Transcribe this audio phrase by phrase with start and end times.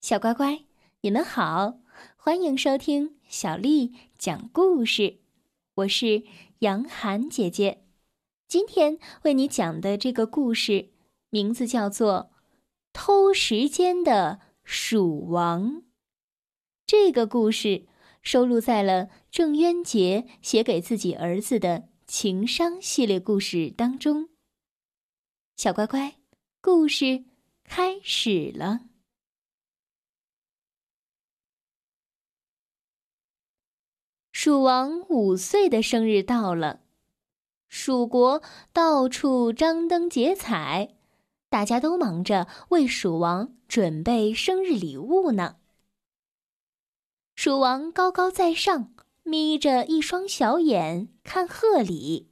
[0.00, 0.64] 小乖乖，
[1.00, 1.80] 你们好，
[2.16, 5.18] 欢迎收听小丽讲故事。
[5.74, 6.22] 我是
[6.60, 7.84] 杨涵姐姐，
[8.46, 10.90] 今天为你讲的这个故事
[11.30, 12.30] 名字叫做
[12.92, 15.72] 《偷时间的鼠王》。
[16.86, 17.88] 这个故事
[18.22, 24.28] 收录在了郑渊洁写给自己儿子的情商系列故事当中。
[25.56, 26.14] 小乖乖，
[26.60, 27.24] 故事
[27.64, 28.82] 开始了。
[34.40, 36.78] 鼠王五岁的生日到了，
[37.68, 38.40] 蜀国
[38.72, 40.94] 到处张灯结彩，
[41.50, 45.56] 大家都忙着为鼠王准备生日礼物呢。
[47.34, 48.92] 鼠王高高在上，
[49.24, 52.28] 眯着一双小眼看贺礼。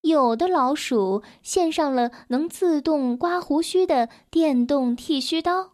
[0.00, 5.72] 有的老鼠献上了能自动刮胡须的电动剃须刀，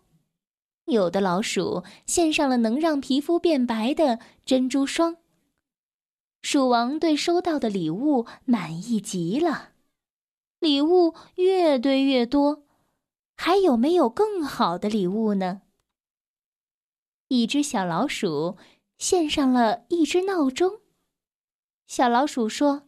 [0.87, 5.19] 有的老鼠献上了能让皮肤变白的珍珠霜。
[6.49, 9.73] 鼠王对收到的礼物满意极了，
[10.61, 12.63] 礼物越堆越多，
[13.37, 15.63] 还有没有更好的礼物呢？
[17.27, 18.57] 一只小老鼠
[18.97, 20.83] 献上了一只闹钟。
[21.89, 22.85] 小老鼠说：“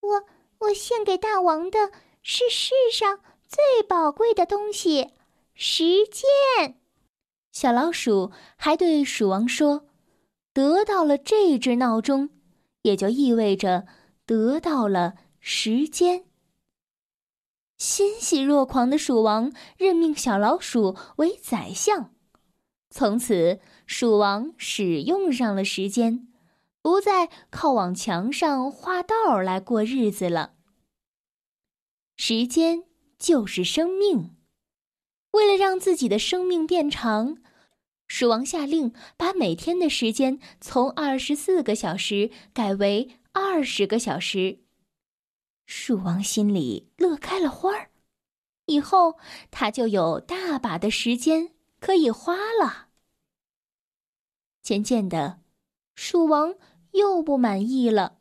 [0.00, 0.24] 我
[0.58, 1.90] 我献给大王的
[2.22, 5.10] 是世上最宝贵的东西——
[5.54, 6.80] 时间。”
[7.50, 9.87] 小老鼠还对鼠王说。
[10.58, 12.30] 得到了这只闹钟，
[12.82, 13.86] 也就意味着
[14.26, 16.24] 得到了时间。
[17.76, 22.12] 欣喜若狂的鼠王任命小老鼠为宰相，
[22.90, 26.26] 从此鼠王使用上了时间，
[26.82, 30.54] 不再靠往墙上画道来过日子了。
[32.16, 32.82] 时间
[33.16, 34.34] 就是生命，
[35.30, 37.38] 为了让自己的生命变长。
[38.08, 44.60] 鼠王下令把每天的时间从二十四个小时改为二十个小时。
[45.66, 47.90] 鼠王心里乐开了花儿，
[48.64, 49.18] 以后
[49.50, 52.88] 他就有大把的时间可以花了。
[54.62, 55.40] 渐渐的，
[55.94, 56.54] 鼠王
[56.92, 58.18] 又不满意了，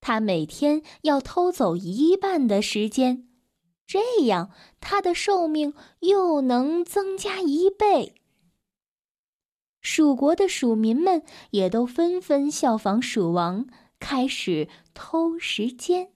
[0.00, 3.28] 他每天要偷走一半的时间，
[3.86, 8.20] 这样他的寿命又能增加一倍。
[9.84, 13.66] 蜀国的蜀民们也都纷纷效仿蜀王，
[14.00, 16.10] 开始偷时间。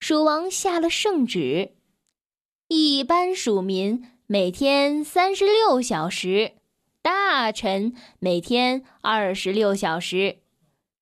[0.00, 1.76] 蜀王下了圣旨：
[2.66, 6.54] 一般蜀民每天三十六小时，
[7.02, 10.40] 大臣每天二十六小时，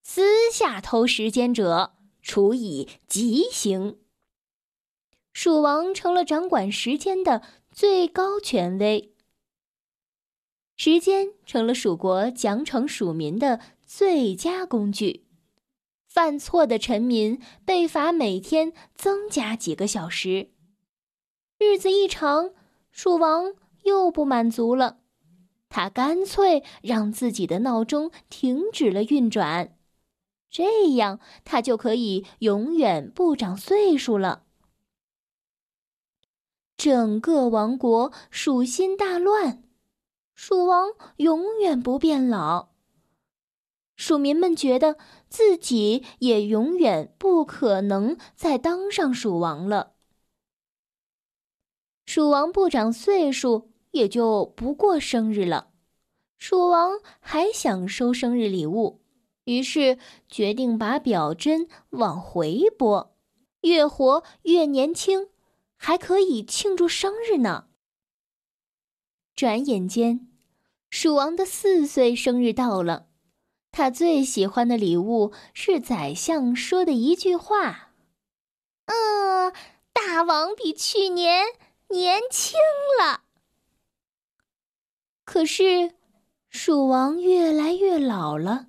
[0.03, 0.23] 私
[0.53, 3.97] 下偷时间者处以极刑。
[5.33, 7.41] 蜀王成了掌管时间的
[7.73, 9.15] 最高权威。
[10.77, 15.25] 时间成了蜀国奖惩蜀民的最佳工具，
[16.07, 20.51] 犯错的臣民被罚每天增加几个小时。
[21.59, 22.51] 日子一长，
[22.91, 23.55] 蜀王
[23.85, 24.99] 又不满足了，
[25.71, 29.79] 他干脆让自己的闹钟停止了运转，
[30.51, 34.43] 这样他就可以永远不长岁数了。
[36.77, 39.63] 整个王国鼠心大乱。
[40.37, 42.69] 鼠王永远不变老。
[43.97, 44.99] 鼠民们觉得
[45.31, 49.95] 自己也永远不可能再当上鼠王了。
[52.05, 55.71] 鼠王不长岁数，也就不过生日了。
[56.37, 59.01] 鼠王还想收生日礼物，
[59.45, 59.99] 于是
[60.29, 63.17] 决定把表针往回拨，
[63.63, 65.31] 越活越年轻，
[65.79, 67.69] 还可以庆祝生日呢。
[69.37, 70.27] 转眼间，
[70.89, 73.09] 鼠王的四岁生日到了。
[73.71, 77.93] 他最喜欢的礼物是宰相说的一句话
[78.87, 79.53] ：“嗯，
[79.93, 81.45] 大王比去年
[81.89, 82.59] 年轻
[82.99, 83.25] 了。”
[85.27, 85.95] 可是，
[86.49, 88.69] 鼠王越来越老了，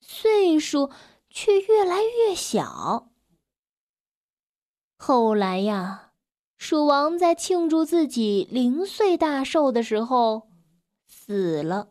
[0.00, 0.90] 岁数
[1.28, 3.10] 却越来越小。
[4.96, 6.11] 后来呀。
[6.64, 10.48] 鼠王在庆祝自己零岁大寿的时候
[11.08, 11.88] 死了。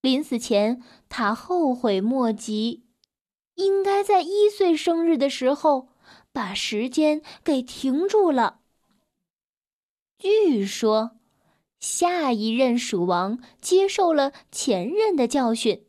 [0.00, 2.84] 临死前，他后悔莫及，
[3.56, 5.88] 应该在一岁生日的时候
[6.32, 8.60] 把时间给停住了。
[10.20, 11.18] 据说，
[11.80, 15.84] 下一任鼠王接受了前任的教训，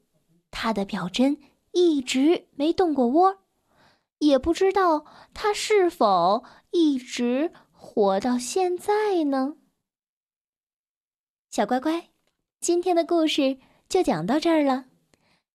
[0.50, 1.38] 他的表针
[1.74, 3.38] 一直没动过窝。
[4.20, 9.56] 也不知道他是否一直活到现在呢？
[11.50, 12.10] 小乖乖，
[12.60, 13.58] 今天的故事
[13.88, 14.86] 就讲到这儿了。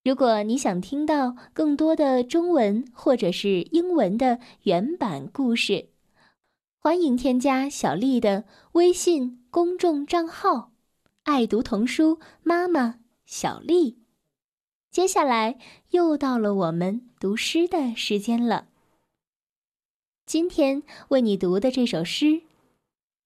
[0.03, 5.91] 如果你想听到更多的中文或者是英文的原版故事，
[6.79, 10.73] 欢迎添加小丽的微信公众账号
[11.25, 14.03] “爱读童书妈妈小丽”。
[14.95, 15.59] 接下来
[15.91, 18.69] 又到了我们读诗的时间了。
[20.25, 22.43] 今天为你读的这首诗，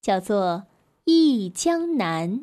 [0.01, 0.65] 叫做
[1.03, 2.39] 《忆江南》，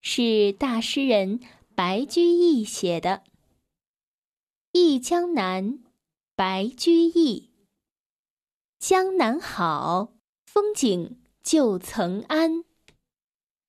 [0.00, 1.40] 是大诗人
[1.74, 3.10] 白居易写的。
[4.72, 5.72] 《忆江南》，
[6.34, 7.50] 白居易。
[8.78, 10.14] 江南好，
[10.46, 12.64] 风景旧曾谙。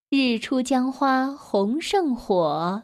[0.07, 2.83] 日出江花红胜火，